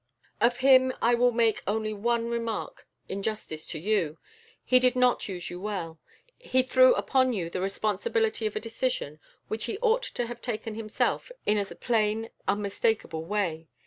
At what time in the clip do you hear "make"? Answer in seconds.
1.31-1.61